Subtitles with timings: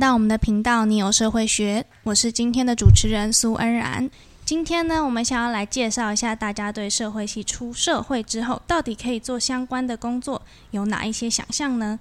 [0.00, 4.08] 到我们的频道，你有社会学，我是今天的主持人苏恩然。
[4.46, 10.40] 今天呢，我们想要来介绍一下大家对社会系出社会之后，到底可以做相关的工作
[10.70, 12.00] 有哪一些想象呢？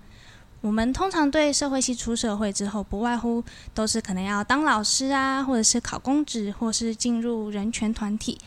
[0.62, 3.44] 我们通常对社会系出社会之后，不外乎
[3.74, 8.38] 都是可能要当老师啊，或者是考公职，或是进入人权团体。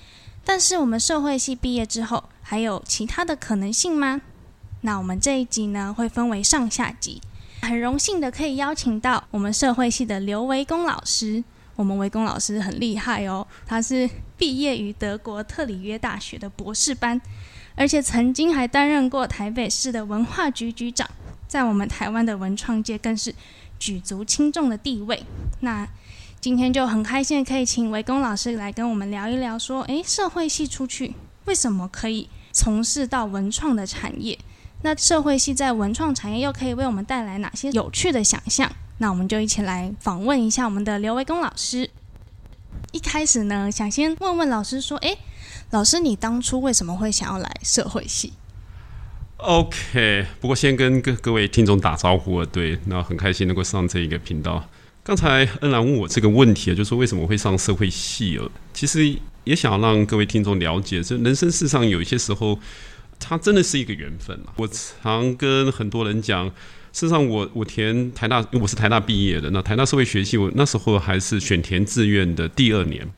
[0.43, 4.23] 但是我们社会系毕业之后，还有其他的可能性吗？
[4.81, 7.21] 那我们这一集呢，会分为上下集。
[7.63, 11.43] 很荣幸的可以邀请到我们社会系的刘维公老师。
[11.77, 17.19] 我们维公老师很厉害哦，他是毕业于德国特里约大学的博士班，
[17.75, 21.09] 而且曾经还担任过台北市的文化局局长，
[21.47, 23.35] 在我们台湾的文创界更是
[23.79, 25.25] 举足轻重的地位。
[25.61, 25.89] 那
[26.41, 31.15] 今天就很开心可以请维公老师来跟我们聊一聊，说，诶，社会系出去
[31.47, 34.39] 为什么可以从事到文创的产业？
[34.83, 38.71] 那社会系在文创产业又可以为我们带来哪些有趣的想象？
[38.99, 41.89] 那我们就一起来访问一下我们的刘维公老师。
[42.93, 45.19] 一开始呢，想先问问老师说：“诶，
[45.71, 48.33] 老师，你当初为什么会想要来社会系
[49.39, 54.69] ？”OK，不过先跟各各位听众打招呼啊，对，那很开心能够上这一个频道。
[55.03, 58.51] 刚才恩兰问我这个问题啊，就说为什么会上社会系哦？
[58.75, 62.59] 其实也想让各位听众了解，这人生世上有一些时候。
[63.23, 66.47] 它真的是一个缘分嘛我常跟很多人讲，
[66.93, 73.09] 事实上，我我填台大，我是台大毕业的，那台大社会学系，我那时候还是选填志愿的第二年。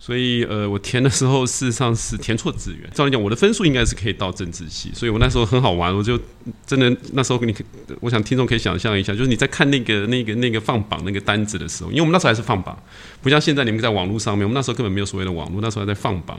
[0.00, 2.88] 所以，呃，我填的时候事实上是填错志愿。
[2.92, 6.18] 照理讲，我的分数应该是可以到政治系，所以我那时候很好玩，我就
[6.64, 7.54] 真的那时候跟你，
[8.00, 12.80] 我想听众可以想象一下，就是你在看那个那个那个放榜那个单子的时候，因为我们那时候还是放榜，
[13.20, 16.38] 不像现在你们在网络上面，我们那时候根本没有所谓的网络，那时候还在放榜。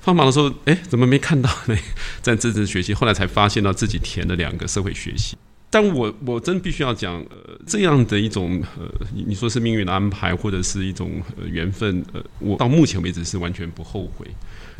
[0.00, 1.76] 放榜的时候，哎，怎么没看到呢？
[2.22, 5.36] 在政治学习，后来才发现到自己填了两个社会学习。
[5.70, 14.26] 但我我真必须要讲，呃，这样的一种呃，你说是命运的安排，或者是一种缘分，呃，我到目前为止是完全不后悔。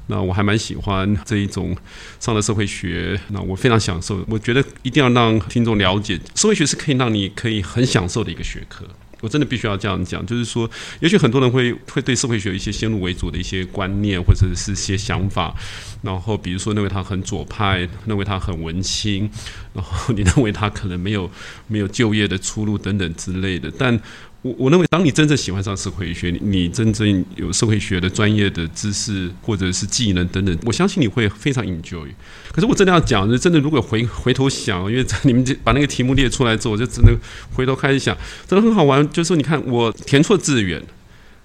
[0.09, 1.77] 那我还蛮喜欢这一种
[2.19, 4.25] 上了社会学，那我非常享受。
[4.29, 8.85] 我觉得一定要让听众了解，社会学是可以让你可以很享受的一个学科。
[9.21, 10.71] 我真的必须要这样讲，就是说，
[11.01, 15.55] 也许很多人会会对社会学有一些先入为主的一些观念，或者是些想法，
[16.03, 19.31] 然后比如说认为他很左派，认为他很文青，
[19.75, 21.31] 然后 你认为他可能没有
[21.67, 24.01] 没有就业的出路等等之类的，但。
[24.43, 32.07] 我我认为，当你真正喜欢上社会学，你真正有社会学的专业的知识或者是技能等等，我相信你会非常 enjoy。
[32.51, 37.15] 可是我真的要讲，真的如果回回头想，因为你们把那个题目列出来之后，我就真的
[37.53, 38.17] 回头开始想，
[38.49, 39.07] 真的很好玩。
[39.11, 40.83] 就是说，你看我填错志愿，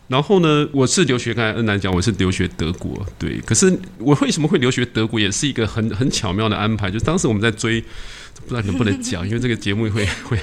[0.08, 3.42] 然后呢，我是留学，刚才恩南讲我是留学德国，对。
[3.42, 6.90] 可是我为什么会留学德国，也是一个很很巧妙的安排。
[6.90, 10.40] 就当时我们在追，不知道能不能讲，因为这个节目会会。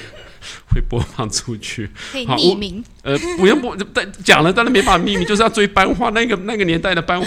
[0.66, 2.84] 会播放出去，可以匿名。
[3.02, 6.10] 呃，不用播，但讲了，当然没法秘密， 就是要追班花。
[6.10, 7.26] 那个那个年代的班花，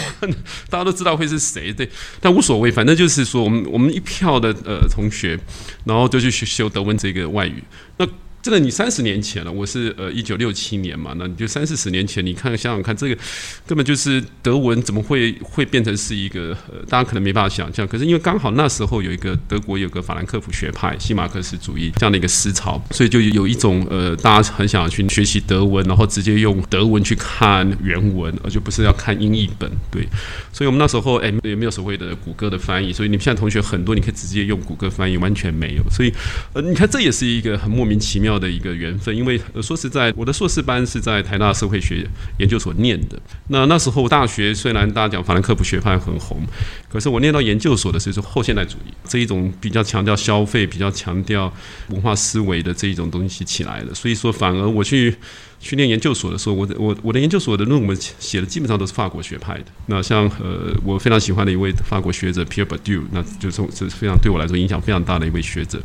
[0.70, 1.90] 大家都知道会是谁，对，
[2.20, 5.40] 但无所谓，反正就是说，我们我们一票的呃同学，
[5.84, 7.64] 然后就去修德文这个外语，
[7.98, 8.08] 那。
[8.46, 13.18] 这个你三十年前了，我是呃一九六七年嘛，那你就三四十年前，你看看想想看，这个
[13.66, 17.88] 根本就是德文怎么会会变成是一个呃，大家可能没办法想象。
[17.88, 29.68] 可是因为刚好那时候有一个德国有个法兰克福学派、西马克思主义这样的一个思潮，所以就有一种呃，大家很想要去学习德文，然后直接用德文去看原文，而就不是要看英译本。
[29.90, 30.08] 对，
[30.54, 35.84] 所以我们那时候哎也没有所谓的谷歌的翻译，所以你们现在同学很多，你可以直接用谷歌翻译，完全没有。
[35.90, 36.14] 所以
[36.54, 38.35] 呃，你看这也是一个很莫名其妙。
[38.40, 42.08] 的一个缘分，因为说实在，我的硕士班是在台大社会学
[42.40, 43.20] 研究所念的。
[43.48, 46.42] 那那时候大学虽然大家讲法兰克福学派很红，
[46.90, 51.52] 可是我念到研究所的时候是后现代主义这一种比较强调消费、比较强调
[51.90, 53.94] 文化思维的这一种东西起来了。
[53.94, 55.16] 所以说，反而我去
[55.66, 59.66] 去念研究所的时候，我的我我的研究所的论文写的基本上都是法国学派的。
[59.88, 65.82] 那像呃，我非常喜欢的一位法国学者 Pierre b a d u 那就是是非常对我来说影响非常大的一位学者。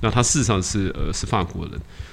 [0.00, 1.72] 那他事实上是呃是法国人。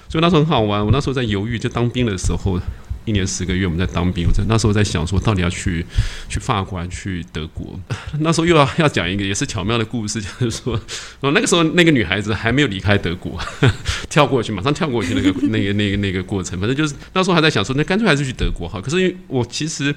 [0.09, 2.59] 所以那时候很好玩，我那时候在犹豫，就当兵的时候，
[3.05, 5.85] 一年十个月我们在当兵，我在那时候在想说，到底要去
[6.29, 7.79] 去法国还，去德国。
[8.19, 10.79] 那时候又要要讲一个也是巧妙的故事，就是说，
[11.21, 13.39] 哦，那个时候那个女孩子还没有离开德国，
[14.09, 18.81] 跳过去，马上跳过去那个那个那个那个过程，反正就是那时候还在想说，那干脆还是去德国好。
[18.81, 19.93] 可是因为我其实。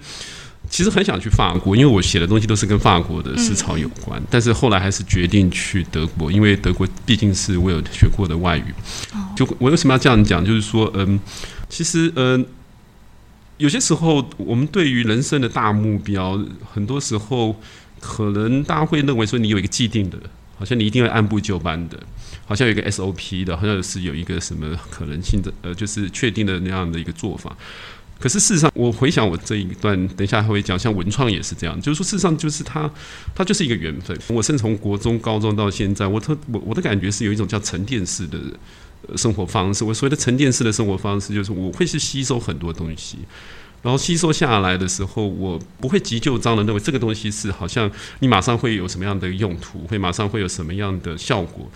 [0.68, 4.20] 其实很想去法国，因为我写的东西都是跟法国的思潮有关。
[4.28, 8.74] 但是后来还是决定去德国，因为德国毕竟是我有学过的外语。
[9.36, 10.44] 就我为什么要这样讲？
[10.44, 11.20] 就是说，嗯，
[11.68, 12.44] 其实，嗯，
[13.58, 16.38] 有些时候我们对于人生的大目标，
[16.72, 17.58] 很多时候
[18.00, 20.18] 可能大家会认为说，你有一个既定的
[20.58, 21.98] 好像你一定会按部就班的，
[22.46, 27.56] 好像有一个 SOP 的，好像是有一个什么可能性的，呃，就是确定的那样的一个做法。
[28.18, 32.90] 可是事实上，我回想我这一段，等一下还会讲，像文创也是这样，就是说事实上就是它，
[33.34, 34.18] 它就是一个缘分。
[34.28, 38.38] 我甚至从国中、高中到现在，我特我我的感觉是有一种叫沉淀式的
[39.14, 39.84] 生活方式。
[39.84, 43.18] 我所谓的沉淀式的生活方式，就是我会去吸收很多东西。
[43.82, 47.88] 然后吸收下来的时候，我不会急就章的认为这个东西是好像
[48.18, 51.70] 你马上会有什么样的用途，会马上会有什么样的效果，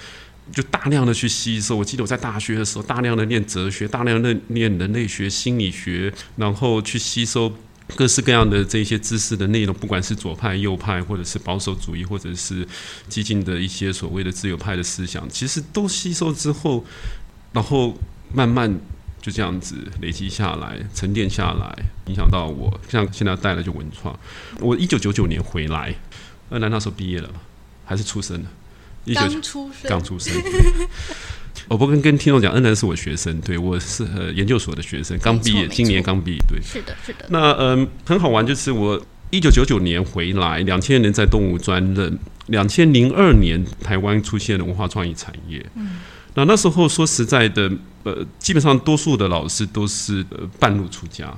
[0.52, 1.76] 就大量的去吸收。
[1.76, 7.52] 我记得我在大学的时候，大量的念哲学，大量的念人类学、心理学，然后去吸收
[7.96, 12.66] 各式各样的这些知识的内容，不管是左派、右派，或者是保守主义，或者是
[13.08, 16.84] 激进的一些所谓的自由派的思想，其实都吸收之后，
[17.52, 17.98] 然后
[18.32, 18.78] 慢慢。
[19.22, 22.80] 就这样子累积下来、沉淀下来，影响到我。
[22.88, 24.18] 像现在带了就文创，
[24.60, 25.94] 我一九九九年回来，
[26.48, 27.30] 二南那时候毕业了
[27.84, 28.48] 还是出生的？
[29.12, 30.32] 刚出生，刚出生。
[31.68, 37.26] 我不跟跟听众讲，恩南是我学生，对我是呃研究所的学生，刚毕业，今年刚毕业，对，是的，是的。
[37.28, 39.00] 那嗯，很好玩，就是我
[39.30, 45.98] 一九九九年回来，两千年在动物专任，两千零二年台湾出现了文化创意产业，嗯。
[46.34, 47.70] 那那时候说实在的，
[48.04, 51.32] 呃，基本上多数的老师都是呃半路出家。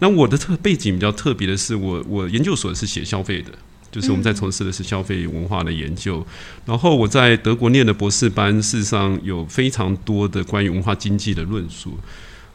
[0.00, 3.52] 那我的特背景比较特别的是，我我研究所是写消费的，
[3.94, 6.26] 就是我们在从事的是消费文化的研究。
[6.66, 11.96] 然后我在德国念的博士班，事实上有非常多的关于文化经济的论述。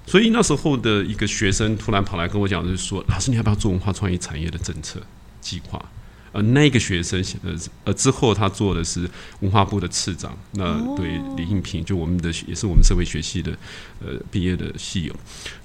[0.06, 5.00] 所以那时候的一个学生突然跑来跟我讲，就是说：“老师，你要不要做文化创意产业的政策
[5.39, 5.80] 计划？”
[6.31, 7.56] 呃，那个学生，呃
[7.86, 9.10] 呃，之后他做的是
[9.40, 10.38] 文化部的次长。
[10.52, 13.52] 那对李应平，就我们的也是我们社会学系的，
[14.00, 15.16] 呃，毕业的系友。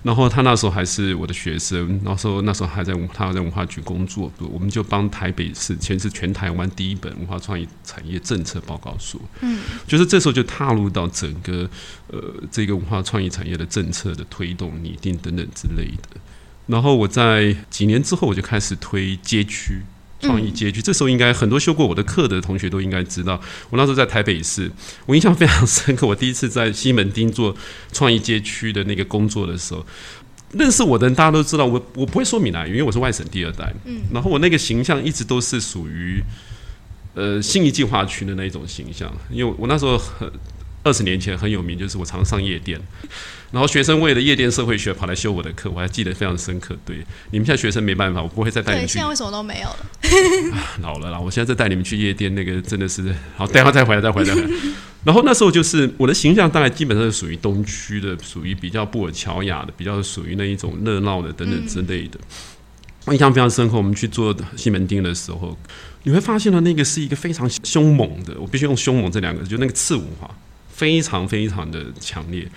[0.03, 9.21] 然后他那时候还是我的学生，那时候那时候还在他在文化局工作，我们就帮台北市，全是全台湾第一本文化创意产业政策报告书。
[9.41, 11.69] 嗯，就是这时候就踏入到整个
[12.09, 16.21] 呃这个文化创意产业的政策的推动、拟定等等之类的。
[16.67, 19.83] 然后我在几年之后，我就开始推街区。
[20.25, 23.41] 创意街区，这时候应该很多修过我的课的同学都应该知道，
[23.71, 24.71] 我那时候在台北市，
[25.07, 26.07] 我印象非常深刻。
[26.07, 27.55] 我第一次在西门町做
[27.93, 29.87] 创意街区的那个工作的时候，
[30.53, 33.73] 认识我的人大家都知道，我我不会说闽南语，因为我是外省第二代。
[33.85, 36.23] 嗯，然后我那个形象一直都是属于
[37.15, 40.31] 呃新义计划区的那一种形象，因为我那时候很
[40.83, 42.81] 二十年前很有名，就是我常上夜店。
[43.55, 46.77] 然后学生为了夜店社会学跑来修我的课，我还记得非常深刻。
[46.85, 46.97] 对，
[47.31, 48.95] 你们现在学生没办法，我不会再带你们去。
[48.95, 50.59] 现在为什么都没有了？
[50.83, 51.21] 老了啦！
[51.21, 53.47] 我现在再带你们去夜店，那个真的是好。
[53.47, 54.35] 待会再回来，再回来。
[55.05, 62.19] 然后那时候就是我的形象，大概基本上是属于东区的，属于比较布尔乔亚的，比较属于那一种热闹的等等之类的。
[63.05, 63.77] 我印象非常深刻。
[63.77, 65.57] 我们去做西门町的时候，
[66.03, 70.29] 你会发现呢，那个是一个非常凶猛的，我必须用凶猛这两个字，就那个刺舞哈
[70.73, 72.49] 非常非常的强烈。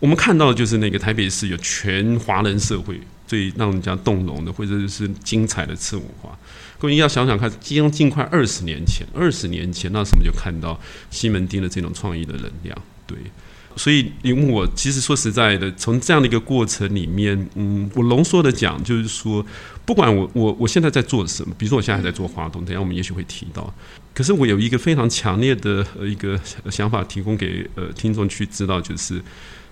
[0.00, 6.38] 我们看到的就是那个台北市有全华人社会最让人家动容的，或者是精彩的次文化。
[6.78, 10.78] 各位要想想看，将近快二十年前，二十年前那时候就看到
[11.10, 12.80] 西门町的这种创意的能量。
[13.06, 13.18] 对，
[13.74, 19.44] 所以因为我其实说实在的，从这样的一个过程里面，嗯，我浓缩的讲，就是说，
[19.84, 23.74] 不管我我我现在在做什么，比如说我现在还在做华东，等下我们也许会提到。
[24.14, 26.40] 可是我有一个非常强烈的呃一个
[26.70, 29.20] 想法，提供给呃听众去知道，就是。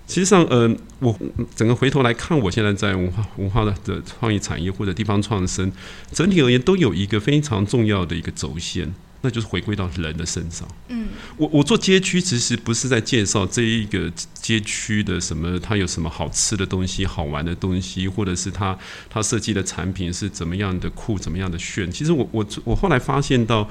[0.06, 1.18] 其实上，呃，我
[1.54, 5.70] 整个回头来看，我现在在文化文化的的创意产业或者地方创生，
[6.12, 8.94] 整体而言都有一个非常重要的一个轴线。
[9.22, 10.68] 那就是回归到人的身上。
[10.88, 18.78] 嗯，我我做街区其实不是在介绍这一个街区的什么，它有什么好吃的东西、好玩的东西，或者是它
[19.10, 21.90] 它设计的产品是怎么样的酷、怎么样的炫。
[21.90, 23.68] 其实我我我后来发现到，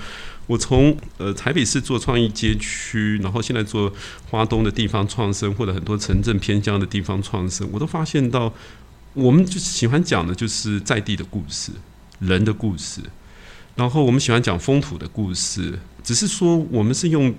[0.48, 3.92] 我从呃台北市做创意街区，然后现在做
[4.30, 8.54] 花东的地方创生，或者很多城镇偏乡的地方创生，我都发现到，
[9.14, 11.72] 我们就喜欢讲的就是在地的故事，
[12.20, 13.02] 人的故事。
[13.76, 17.34] 然后我们喜欢讲风土的故事，只是说我们是用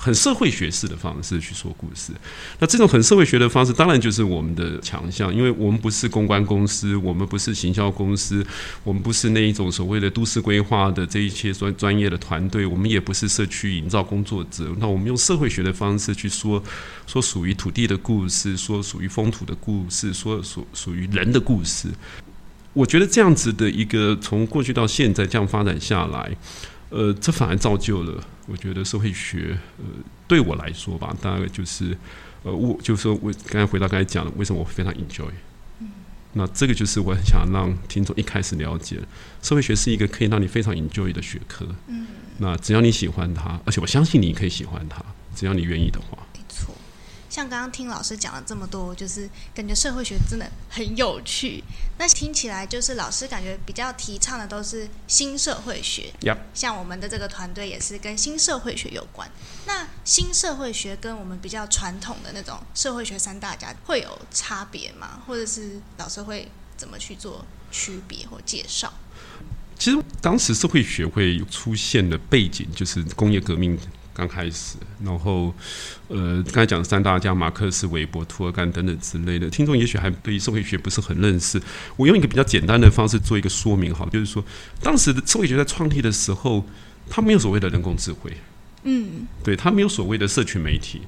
[0.00, 2.12] 很社会学式的方式去说故事。
[2.60, 8.46] 那这种很社会学的方式，当然就是我们的强项，因为我们不是公关公司，我们不是行销公司，
[8.84, 14.72] 我们不是那一种所谓的都市规划的这一些专专业的团队，我们也不是社区营造工作者。
[14.78, 16.62] 那我们用社会学的方式去说
[17.08, 21.88] 说属于土地的故事，说属于风土的故事，说属属于人的故事。
[22.72, 26.36] 我觉得这样子的一个从过去到现在这样发展下来，
[26.90, 29.84] 呃，这反而造就了我觉得社会学，呃，
[30.26, 31.96] 对我来说吧，大概就是，
[32.42, 35.30] 呃，我就是说我刚才回到刚才讲的，为什么我非常 enjoy，
[36.32, 38.98] 那这个就是我很想让听众一开始了解，
[39.42, 42.06] 社会学是一个可以让你非常 enjoy 的学科，嗯，
[42.38, 46.18] 那只要你喜欢它，而且我相信你可以喜欢它，只要你愿意的话。
[47.38, 51.62] 像刚刚听老师讲了这么多，就是感觉社会学真的很有趣。
[51.96, 56.12] 那听起来就是老师感觉比较提倡的都是新社会学。
[56.22, 59.30] Yep 像我们的这个团队也是跟新社会学有关。
[59.66, 65.22] 那新社会学跟我们比较传统的那种社会学三大家会有差别吗？
[65.24, 68.92] 或者是老师会怎么去做区别或介绍？
[69.78, 73.78] 其实当时社会学会出现的背景就是工业革命
[74.18, 75.54] 刚开始，然后
[76.08, 81.62] 呃，刚才讲的三大家马克思、韦伯、涂尔干等等之类的，听众也许还对社会学不是很认识。
[81.96, 84.44] 我用一个比较简单的方式做一个说明，好，就是说
[84.82, 86.66] 当时的社会学在创立的时候，
[87.08, 88.36] 它没有所谓的人工智慧，
[88.82, 91.02] 嗯，对，它没有所谓的社群媒体，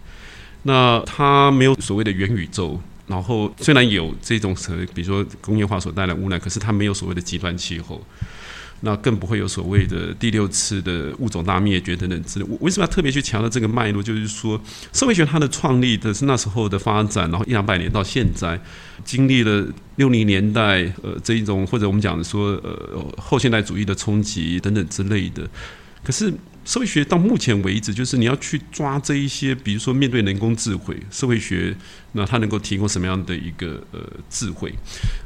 [0.62, 2.80] 那它没有所谓的元宇宙。
[3.08, 8.00] 然后虽然有这种所谓，比如说工业化所带来污染，可是它没有所谓的极端气候。
[8.80, 12.46] 那更不会有所谓的第六次的物种大灭绝等等之类。
[12.48, 14.02] 我为什么要特别去强调这个脉络？
[14.02, 14.60] 就是说，
[14.92, 18.60] 社会学它的创立的是那时候的发展，然后一两百年到现在，
[19.04, 25.48] 经历了六零年代呃这一种或者我们讲说呃后现代主义的冲击等等之类的。
[26.02, 26.32] 可是
[26.64, 31.74] 社会学到目前为止，就是你要去抓这一些，比如说面对人工智慧，社会学
[32.12, 34.72] 那它能够提供什么样的一个呃智慧，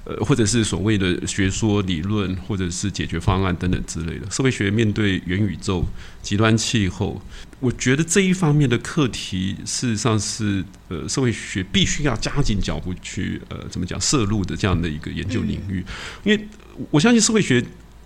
[0.05, 4.31] 呃或者是所谓的学说理论，或者是解决方案等等之类的。
[4.31, 5.85] 社会学面对元宇宙、
[6.23, 7.21] 极端气候，
[7.61, 15.85] 我觉得这一方面的课题，事实上是呃社会学必须要加紧脚步去呃怎么讲摄入的这样的一个研究领域，
[16.23, 16.49] 因为
[16.91, 17.61] 我相信社会学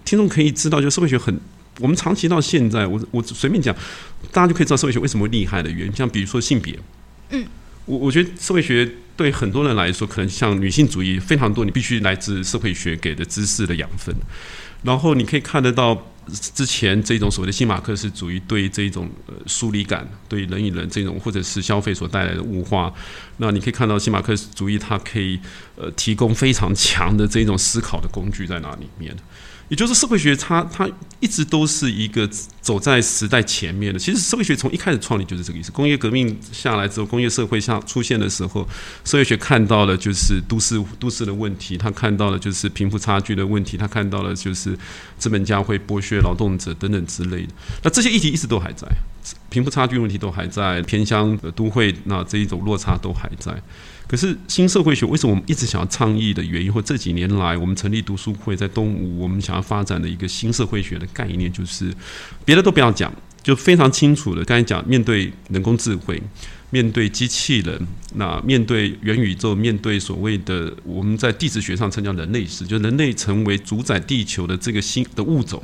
[0.05, 1.39] 听众可以知道，就社会学很。
[1.81, 3.75] 我们长期到现在，我我随便讲，
[4.33, 5.93] 大家就可以知道社会学为什么厉害的原因。
[5.95, 6.79] 像比如说性别，
[7.31, 7.47] 嗯，
[7.85, 14.15] 我我觉得社会学对很多人来说，可能像女性主义非常多，你必须来自社会学给的知识的养分。
[14.83, 16.07] 然后你可以看得到
[16.55, 22.93] 之前这种所谓的新马克思主义对这种呃疏离感，对人与人这种或者是消费所带来的物化。
[23.39, 25.39] 那你可以看到新马克思主义它可以
[25.77, 29.17] 呃提供非常强的这种思考的工具在哪里面。
[29.69, 30.89] 也就是社会学，它它
[31.21, 32.27] 一直都是一个
[32.61, 33.99] 走在时代前面的。
[33.99, 35.71] 其实社会学从一开始创立就是这个意思。
[35.71, 38.67] 工业革命下来之后，工业社会下出现的时候，
[39.05, 44.77] 社会学看到了就是都市都市的问题，他看到了就是贫富差距的问题，他看到了就是
[45.19, 47.49] 资本家会剥削劳动者等等之类的。
[47.83, 48.89] 那这些议题一直都还在，
[49.51, 53.53] 贫富差距问题都还在，偏乡的都会那这一种落差都还在。
[54.09, 61.93] 可是新社会学为什么我们一直想要倡议的原因，或这几年来我们成立读书会，在东吴我们想要发展的一个新社会学的概念，就是
[62.45, 63.13] 别的都不要讲，
[63.43, 66.23] 就非常清楚的，刚才讲面对人工智慧，
[66.71, 75.63] 面对机器人，那面对元宇宙，面对所谓的我们在地质学上称叫人类史，就人类成为主宰地球的这个新的物种。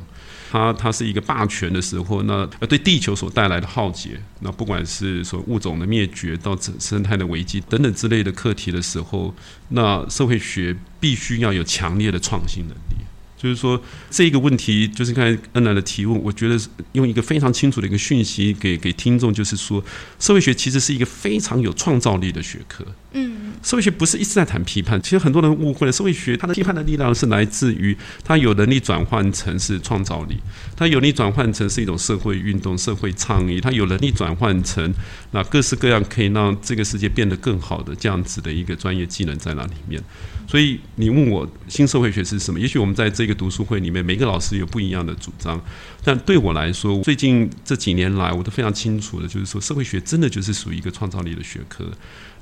[0.51, 9.35] 它它是一个霸权的时候，那对地球所带来的浩劫，那不管是说物种的灭绝到生生态的危机等等之类的课题的时候，
[9.71, 13.04] 那社会学必须要有强烈的创新能力。
[13.45, 16.59] 就是说，这个问题就是刚才恩来的提问，我觉得
[16.93, 19.85] 用一个非常清楚的一个讯息给给听众，就是说，
[20.19, 22.83] 社会学其实是一个非常有创造力的学科。
[23.17, 30.37] 嗯，社会学不是一直在谈批判，其实很多人误会了，社会学它的批判的力量是来自于它有能力转换成是创造力，
[30.77, 34.93] 它有能力转换成是一种社会运动、社会倡议，它有能力转换成
[35.31, 40.03] 那各式各样可以让这个世界变得更好的这样子的一个专业技能在那里面。
[40.47, 42.61] 所以你问我新社会学是什么？
[42.61, 45.59] 也许我们在这个读书会里面，每个老师有不一样的主张。
[46.03, 51.91] 但对我来说，最近这几年来，我都非常清楚的，就是说，社会学真的就是属于一个创造力的学科。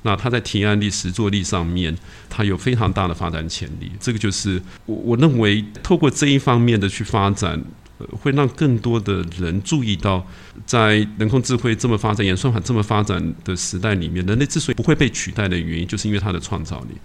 [0.03, 1.97] 那它在提案力、实作力上面，
[2.29, 3.91] 它有非常大的发展潜力。
[3.99, 7.61] 这个就是我我认为，透过这一方面的去发展，
[8.21, 10.25] 会让更多的人注意到，
[10.65, 16.95] 在人工智慧这么发展、演算法这么发展的时代里面，人类之所以不会被取代的原因，就是因为它的创造力。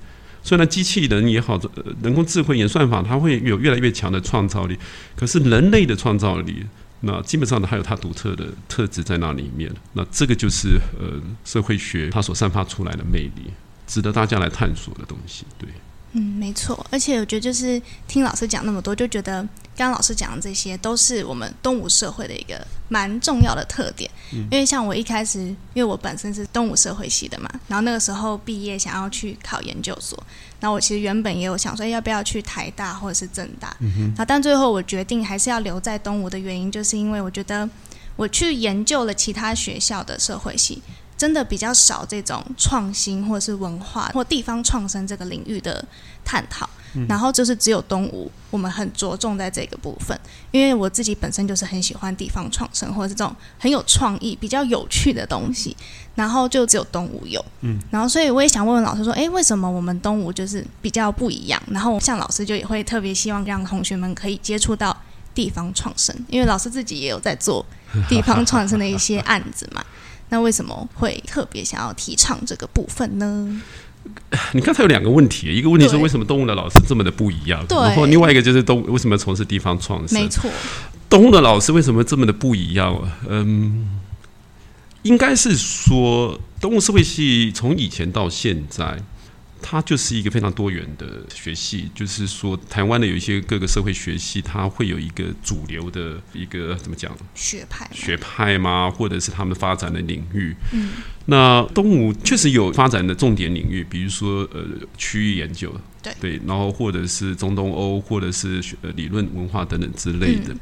[0.42, 1.60] 虽然机器人也好，
[2.02, 4.78] 人工智慧演算法，它会有越来越强的创造力，
[5.14, 6.64] 可是人类的创造力，
[7.00, 9.72] 那基本上呢，还有它独特的特质在那里面。
[9.92, 13.52] 那这个就是呃，社会学它所散发出来的魅力，
[13.86, 15.44] 值得大家来探索的东西。
[15.58, 15.68] 对。
[16.12, 19.42] 嗯，没错，而且我觉得就是听老师讲那么多，就觉得
[19.76, 24.10] 刚刚老师讲的这些都是我们东吴社会的一个蛮重要的特点。
[24.32, 30.18] 因为像我一开始，因为我本身是东吴社会系的嘛，然后那个时候毕业想要去考研究所，
[30.58, 37.68] 然后我其实原本也有想说要不要去台大或者是政大，然后但最后我决定还是要留在东吴的原因，就是因为我觉得
[38.16, 40.82] 我去研究了其他学校的社会系。
[41.18, 45.84] 真的比较少这种创新或者是文化或地方创生这个领域的
[46.24, 46.66] 探讨。
[47.06, 50.18] 然后就是只有东吴，我们很着重在这个部分，
[50.50, 55.76] 因为我自己本身就是很喜欢地方创生或者是这种很有创意、比较有趣的东西，
[56.14, 61.62] 然后就只有东吴有，嗯，然后所以我也想问问老师说，哎，为什么我们东吴就是比较不一样？
[61.70, 64.96] 然后像老师就也会特别希望让同学们可以接触到
[65.34, 67.64] 地方创生，因为老师自己也有在做
[68.08, 69.84] 地方创生的一些案子嘛，
[70.30, 73.62] 那为什么会特别想要提倡这个部分呢？
[74.52, 80.18] 你刚才有两个问题，一个问题是为什么动物的老师这么的不一样，然后另外一个就是动为什么从事地方创生？
[80.18, 80.50] 没错，
[81.10, 82.96] 动物的老师为什么这么的不一样？
[83.28, 84.00] 嗯，
[85.02, 88.98] 应该是说动物社会系从以前到现在。
[89.60, 98.90] 它就是一个非常多元的学系，就是说，台湾的有一些各个社会学系，它会有一个主流的一个怎么讲学派学派吗？
[98.90, 100.54] 或者是他们发展的领域？
[100.72, 100.90] 嗯，
[101.26, 104.64] 那东吴确实有发展的重点领域，比如说呃
[104.96, 110.54] 区域研究，对对，然后或者是中东欧，或者是呃理论文化等等之类的。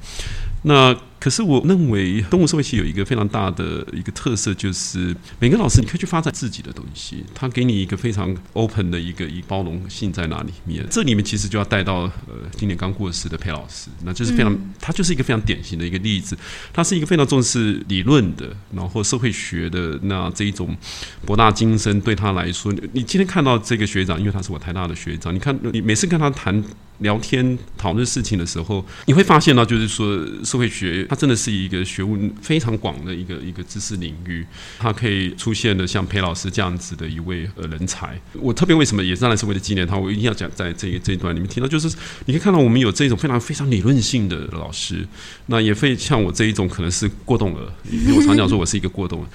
[0.63, 0.95] 那
[1.27, 10.87] 可是我认为，动物社会系有一个非常大的一个特色，就是每个老师你可以去发展自己的东西，他给你一个非常 open 的一个一包容性在哪里面。
[10.89, 16.39] 这里面其实就要带到呃今年刚过世的裴老师，那就是非常他就是一个非常典型的一个例子。
[16.73, 20.77] 他是一个非常重视理论的，然后社会学的那这一种
[21.25, 26.63] 博大精深，对他来说，你今天看到这个学长，因为他是我台大的学长，你看你每次跟他谈。
[26.99, 34.47] 聊天讨论事情的时候，你会发现到，就是说社会学它真的是一个学问非常广的一个一个知识领域，
[34.79, 38.19] 它可以出现的像裴老师这样子的一位呃人才。
[38.35, 41.89] 我特别为什么也当然是为了纪念他，我一定要讲在这一这一段里面听到，就是
[42.25, 45.07] 你可以看到我们有这种非常非常理论性的老师，
[45.47, 49.27] 那也会像我这一种可能是过动了，因为我常讲说我是一个过动。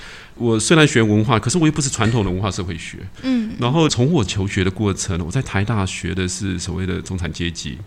[0.42, 2.98] 我虽然学文化，可是我又不是传统的文化社会学。
[3.22, 7.78] 嗯，然后从我求学的过程，我在台大学的是所谓的中产阶级，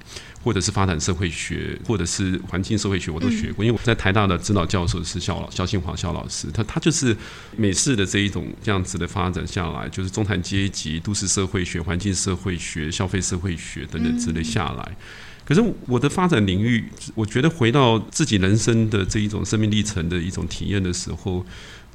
[0.41, 3.65] 或者是发展社会学，或者是环境社会学，我都学过。
[3.65, 7.17] 因为我在台大的指导教授是肖老肖庆华肖老师，他他就是
[7.57, 14.97] 美式的这一种这样子的发展下来，就是中产阶级、都市社会学、环境社会学、消费社会学等等之类下来。
[15.45, 21.45] 可是我的发展领域，我觉得回到自己人生的这一种生命历程的一种体验的时候。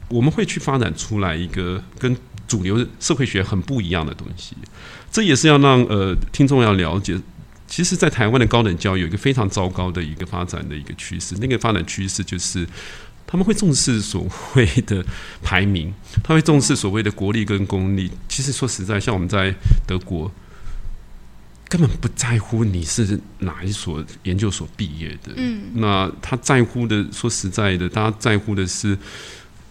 [0.10, 2.16] 我们会去发展出来一个跟
[2.48, 4.56] 主流社会学很不一样的东西，
[5.12, 7.20] 这也是要让呃听众要了解。
[7.68, 12.68] 其实，在台湾的高等教育有一个非常糟糕的一个发展的一个趋势，那个发展趋势就是
[13.28, 15.06] 他们会重视所谓的
[15.44, 15.94] 排名，
[16.24, 18.10] 他会重视所谓的国力跟公立。
[18.28, 19.54] 其实说实在，像我们在
[19.86, 20.32] 德国，
[21.68, 25.34] 根本不在乎你是哪一所研究所毕业的。
[25.36, 28.98] 嗯，那他在乎的，说实在的，大家在乎的是。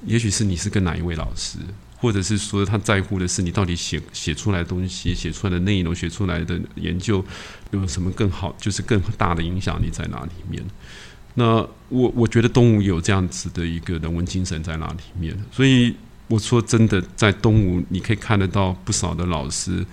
[0.07, 1.59] 也许是你是跟哪一位老师，
[1.97, 7.25] 或者是说他在乎的是你到底写写出来的东西、写出来的内容、写出来的研究
[7.73, 10.63] 有什么更好，就是更大的影响力在哪里面？
[11.35, 15.37] 那我我觉得东吴有这样子的一个人文精神在哪里面？
[15.53, 15.95] 所以
[16.27, 19.85] 我说真的，在东吴你可以看得到不少的老师。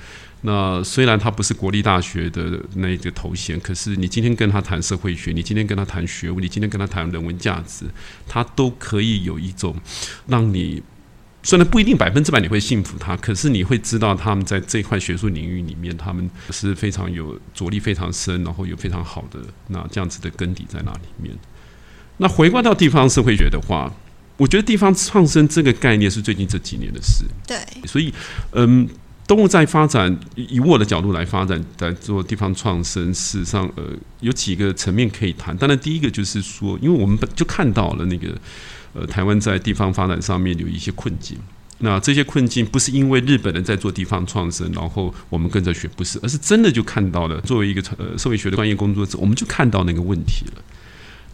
[0.45, 7.85] 那虽然他不是国立大学的那个头衔，可是你今天跟他谈社会学，你今天跟他谈学问，你今天跟他谈人文价值，
[8.27, 9.75] 他都可以有一种
[10.27, 10.83] 让你
[11.41, 21.35] 虽然不一定百分之百你会信服他，可是你会知道他们在这块学术领域里面，他们是非常有着力非常深，然后有非常好的那这样子的根底在那里面。
[22.17, 23.91] 那回归到地方社会学的话，
[24.37, 27.25] 我觉得地方创生这个概念是最近这几年的事。
[27.47, 28.13] 对，所以
[28.51, 28.87] 嗯。
[29.27, 33.83] 动物在发展，以我的角度来发展，在做地方创生，事实上，呃，
[34.19, 35.55] 有几个层面可以谈。
[35.57, 38.29] 当然，第一个就是说，因为我们本就看到了那个，
[38.93, 41.37] 呃，台湾在地方发展上面有一些困境。
[41.79, 47.41] 那这些困境不是因为日本人在做地方创生，然后我们跟着学，不是，而是真的就看到了。
[47.41, 50.61] 作为一个呃社会学的专业工作者，我们就看到那个问题了。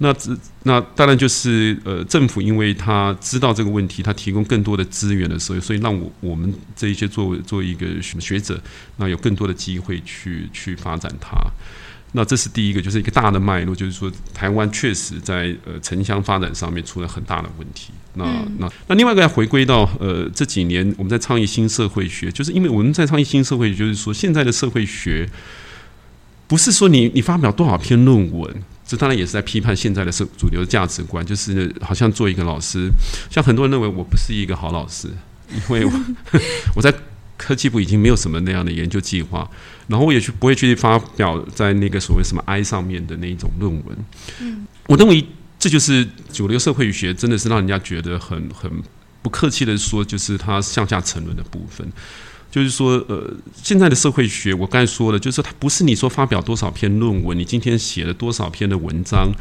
[0.04, 8.60] 那这那当然就是呃，政府因为他知道这个问题，他提供更多的资源的时候，所以让我我们这一些作为作为一个学者，
[8.98, 11.38] 那有更多的机会去去发展它。
[12.14, 17.94] 那这是第一个，就是一个大的脉络，就是说台湾确实在呃城乡发展上面出了很大的问题。
[18.16, 18.26] 那
[18.58, 25.30] 那那另外一个要回归到呃这几年我们在倡议新社会学，就是因为我们在倡议新社会，就是说现在的社会学
[26.48, 28.64] 不是说你你发表多少篇论文。
[28.92, 32.90] 这当然也是在批判现在的社主流价值观，就是好像做一个老师，
[33.30, 35.08] 像很多人认为我不是一个好老师，
[35.50, 35.86] 因为
[36.76, 36.94] 我在
[37.38, 39.50] 科技部已经没有什么那样的研究计划，
[39.88, 43.98] 然后我也去不会去发表在那个所谓什么 I 上面的那一种论文。
[44.42, 45.26] 嗯，我认为
[45.58, 48.70] 这就是主流社会学真的是让人家觉得很很
[49.22, 51.90] 不客气的说，就是它向下沉沦的部分。
[52.52, 53.34] 就是说，呃，
[53.64, 59.32] 现在的社会学，我刚才说了，就是它不是你说发表多少篇论文，你今天写了多少篇的文章，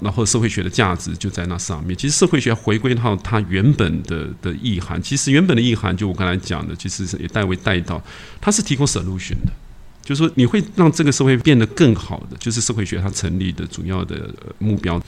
[0.00, 1.96] 然后社会学的价值就在那上面。
[1.96, 8.00] 其实社会学回归到它原本的的意涵，其实原本的意涵，就我刚才讲的，其实也代为带到，
[8.42, 9.52] 它是提供省入选的，
[10.04, 15.02] 就是说你会让这个社会变得更好的，就是社会学它成立的主要的目标。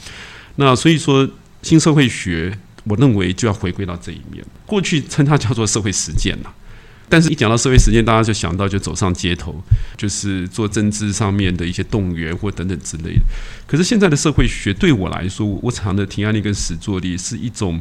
[0.57, 1.29] 那所以说，
[1.61, 4.43] 新社会学，我认为就要回归到这一面。
[4.65, 6.55] 过去称它叫做社会实践了。
[7.09, 9.55] 但是，一讲到社会实践，大家就想到就走上街头，
[9.99, 13.21] 就是做政治上面的一些动员或等等之类的。
[13.67, 17.79] 可是现在的社会学对我来说，我常的提案力跟实作力是一种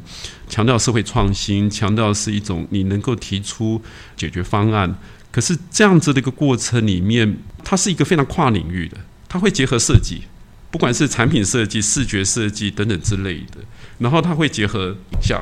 [0.49, 3.81] 强调社会创新，强调是一种你能够提出
[4.17, 4.93] 解决方案。
[5.31, 8.97] 可是这样子的一个过程里面，它是一个非常跨领域的，
[9.29, 10.23] 它会结合设计，
[10.69, 13.59] 不管是产品设计、视觉设计等等之类的，
[13.99, 15.41] 然后它会结合影像，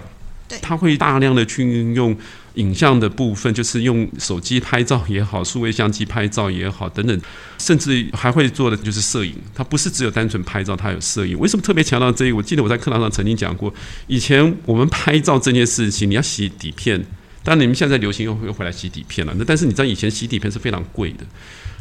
[0.61, 2.15] 它会大量的去运用。
[2.55, 7.21] 影像的部分就是用手机拍照也好，数位相机拍照也好，等等，
[7.57, 9.33] 甚至还会做的就是摄影。
[9.53, 11.38] 它不是只有单纯拍照，它有摄影。
[11.39, 12.35] 为什么特别强调这个？
[12.35, 13.73] 我记得我在课堂上曾经讲过，
[14.07, 16.99] 以前我们拍照这件事情，你要洗底片，
[17.43, 19.33] 当然你们现在流行又又回来洗底片了。
[19.38, 21.25] 那但是你知道以前洗底片是非常贵的，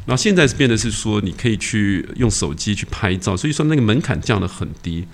[0.07, 5.05] 然后现在是变得是说你可以去用手机去拍照，所以说那个门槛降得很低。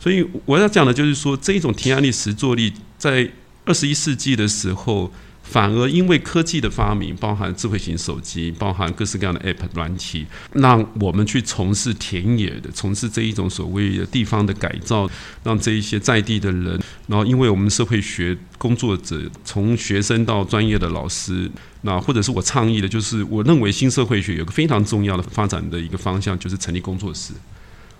[0.00, 3.30] 所以我要讲的就是说这一种提案力、实作力在。
[3.64, 5.10] 二十一世纪的时候，
[5.42, 15.08] 反而因为科技的发明，包含智慧型手机，包含各式各样的 App 软体，让我们去从事田野的，从事这一种所谓的地方的改造，
[15.42, 21.50] 让这一些在地的人，然后因为我们社会学工作者，从学生到专业的老师，
[21.82, 27.32] 那或者是我倡议的，就是我认为新社会学有个非常重要的发展的一个方向，就是成立工作室。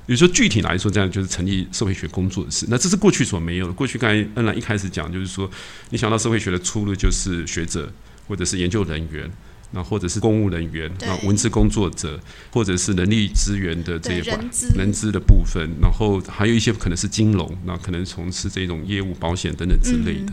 [0.07, 2.67] 比如说，具体来说，这样就是成立社会学工作室。
[2.69, 3.73] 那这是过去所没有的。
[3.73, 5.51] 过去刚才恩兰一开始讲，就是说，
[5.91, 7.91] 你想到社会学的出路就是学者，
[8.29, 9.31] 或者是研究人员，
[9.71, 14.39] 那或者是公务人员，那文字工作者，或者是人力资源的这一块
[14.77, 20.33] 人资的部分，然后还有一些可能是金融，那可能从事这种业务、保险等等之类的。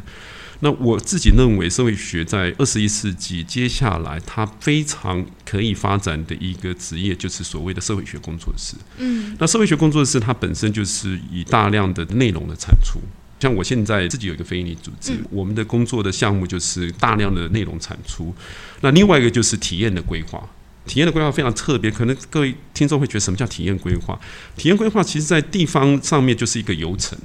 [0.63, 8.75] 那我自己认为，社会学在二十一世纪接下来，它非常可以发展的一个职业，就是所谓的社会学工作室。
[8.99, 12.99] 嗯，那社会学工作室它本身就是以大量的内容的产出，
[13.39, 18.31] 像我现在自己有一个非营利组织，我们的工作的项目就是大量的内容产出。
[18.81, 20.47] 那另外一个就是体验的规划，
[20.85, 24.19] 体验的规划非常特别，可能各位听众会觉得什么叫体验规划？
[24.55, 27.17] 体验规划其实在地方上面就是一个流程。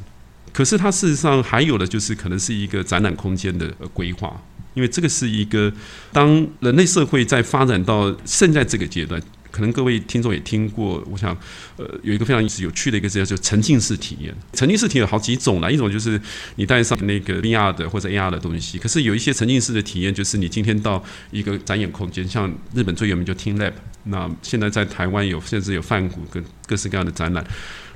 [0.57, 4.43] 可是它事实上还有的就是可能是一个展览空间的规划，
[4.73, 5.71] 因为这个是一个
[6.11, 11.37] 当人类社会在发展到现在这个阶段，可能各位听众也听过，我想
[11.77, 14.35] 呃有一个非常有趣的一个字叫沉浸式体验。
[14.55, 16.19] 沉浸式体验有好几种啦，一种就是
[16.55, 23.73] 你带上那个 VR 的或者 AR 的东西，可是有一些沉浸式的体验，就是你今天到一个展演空间，像日本最有名就 Team Lab，
[24.05, 27.45] 那现在在台湾有甚至有泛古跟各式各样的展览。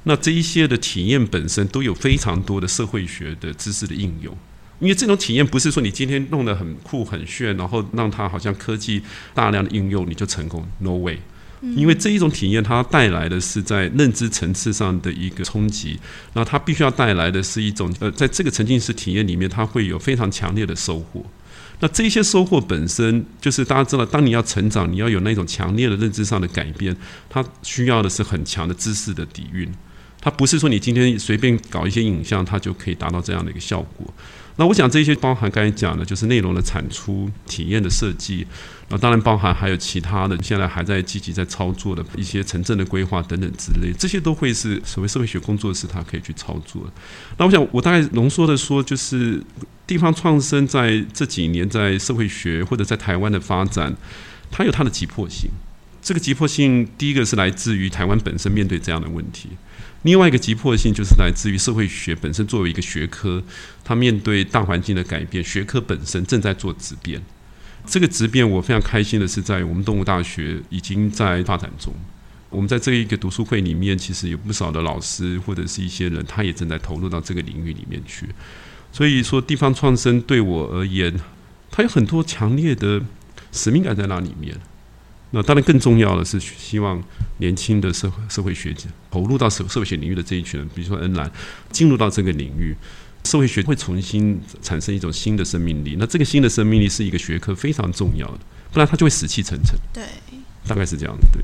[0.05, 4.37] 那这一些的体验本身都有非常多的社会学的知识的应用，
[4.79, 9.03] 因为这种体验不是说你今天弄得很酷很炫，然后让它好像科技
[9.35, 11.19] 大量的应用你就成功，no way。
[11.77, 16.01] 因为这一种体验它带来的是在认知层次上的一个冲击，
[16.33, 21.23] 那它必须要带来的是一种呃，在这个沉浸式体验里面，它会有非常强烈的收获。
[21.81, 26.97] 那这些收获本身就是大家知道，当你要成长，你要有那种强烈的认知上的改变，
[27.29, 29.71] 它需要的是很强的知识的底蕴。
[30.21, 34.07] 它不是说你今天随便搞一些影像，它就可以达到这样的一个效果。
[34.57, 38.47] 那我想这些包含刚才讲的，就是内容的产出、体验的设计，
[38.91, 46.83] 那当然包含还有其他的，现在还在积极在操作的一些城镇的规划等等之类，这些都会是所谓社会学工作室它可以去操作。
[47.39, 49.43] 那我想我大概浓缩的说，就是
[49.87, 53.97] 地方创生在这几年在社会学或者在台湾的发展，
[54.51, 55.49] 它有它的急迫性。
[56.03, 59.51] 这个急迫性，第一个是来自于台湾本身面对这样的问题。
[60.03, 63.43] 另外一个急迫性就是来自于社会学本身作为一个学科，
[63.85, 67.21] 它面对大环境的改变，学科本身正在做质变。
[67.85, 71.93] 这个质变，我非常开心的是，在我们动物大学已经在发展中。
[72.49, 78.27] 我们在这一个读书会里面，其实有不少的老师或者是一些人，他也正在投入到这个领域里面去。
[78.91, 81.15] 所以说，地方创生对我而言，
[81.71, 83.03] 它有很多强烈的
[83.53, 84.57] 使命感在那里面。
[85.33, 87.01] 那当然，更重要的是希望
[87.39, 91.31] 年轻的社会社会学者投入到社社会学领域的这一群人，比如说恩兰，
[91.71, 92.75] 进入到这个领域，
[93.25, 95.97] 社会学会重新产生一种新的生命力。
[95.99, 98.41] 那这个新的生命力是一个学科非常重要的，
[98.73, 99.79] 不然它就会死气沉沉。
[99.93, 100.05] 对，
[100.67, 101.29] 大概是这样的。
[101.33, 101.43] 对，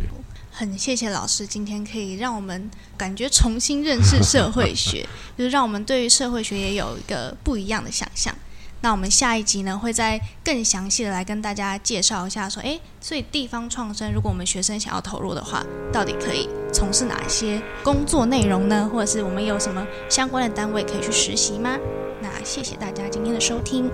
[0.51, 5.07] 很谢谢老师今天可以让我们感觉重新认识社会学，
[5.39, 8.35] 就是让我们对于社会学也有一个不一样的想象。
[8.83, 18.89] 那我们下一集呢，会再更详细的来跟大家介绍一下，说，诶，所以地方创生，如果我们学生想要投入的话，到底可以从事哪些工作内容呢？
[18.93, 21.77] 或者是我们有什么相关的单位可以去实习吗？
[22.21, 23.91] 那谢谢大家今天的收听。